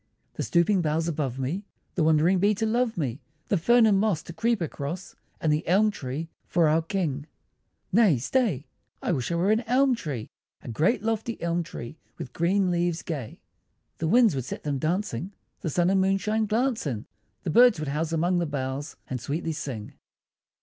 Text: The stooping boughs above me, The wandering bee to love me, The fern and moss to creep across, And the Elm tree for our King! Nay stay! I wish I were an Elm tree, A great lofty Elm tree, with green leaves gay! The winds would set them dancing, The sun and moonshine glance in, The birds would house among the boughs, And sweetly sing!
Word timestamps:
The 0.33 0.41
stooping 0.41 0.81
boughs 0.81 1.07
above 1.07 1.37
me, 1.37 1.63
The 1.93 2.03
wandering 2.03 2.39
bee 2.39 2.55
to 2.55 2.65
love 2.65 2.97
me, 2.97 3.21
The 3.49 3.57
fern 3.59 3.85
and 3.85 3.99
moss 3.99 4.23
to 4.23 4.33
creep 4.33 4.59
across, 4.59 5.15
And 5.39 5.53
the 5.53 5.63
Elm 5.67 5.91
tree 5.91 6.27
for 6.47 6.67
our 6.67 6.81
King! 6.81 7.27
Nay 7.91 8.17
stay! 8.17 8.65
I 9.03 9.11
wish 9.11 9.31
I 9.31 9.35
were 9.35 9.51
an 9.51 9.61
Elm 9.67 9.93
tree, 9.93 10.31
A 10.63 10.69
great 10.69 11.03
lofty 11.03 11.39
Elm 11.39 11.61
tree, 11.61 11.97
with 12.17 12.33
green 12.33 12.71
leaves 12.71 13.03
gay! 13.03 13.41
The 13.99 14.07
winds 14.07 14.33
would 14.33 14.45
set 14.45 14.63
them 14.63 14.79
dancing, 14.79 15.33
The 15.59 15.69
sun 15.69 15.91
and 15.91 16.01
moonshine 16.01 16.47
glance 16.47 16.87
in, 16.87 17.05
The 17.43 17.51
birds 17.51 17.77
would 17.77 17.89
house 17.89 18.11
among 18.11 18.39
the 18.39 18.47
boughs, 18.47 18.95
And 19.07 19.21
sweetly 19.21 19.51
sing! 19.51 19.93